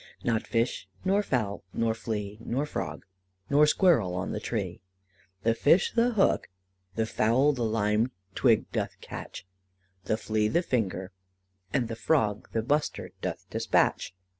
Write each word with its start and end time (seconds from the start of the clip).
Not 0.23 0.47
Fish, 0.47 0.89
nor 1.05 1.21
Foule, 1.21 1.63
nor 1.73 1.93
Fle, 1.93 2.37
nor 2.39 2.65
Frog. 2.65 3.05
Nor 3.51 3.65
Squirril 3.67 4.15
on 4.15 4.31
the 4.31 4.39
Tree; 4.39 4.81
The 5.43 5.53
Fish 5.53 5.91
the 5.91 6.13
Hooke, 6.13 6.47
the 6.95 7.05
Foule 7.05 7.53
The 7.53 7.61
lymed 7.65 8.09
Twig 8.33 8.71
doth 8.71 8.99
catch, 8.99 9.45
The 10.05 10.17
Fle 10.17 10.47
the 10.49 10.63
Finger, 10.63 11.11
and 11.71 11.87
the 11.87 11.95
Frog 11.95 12.49
The 12.51 12.63
Bustard 12.63 13.11
doth 13.21 13.47
dispatch. 13.51 14.15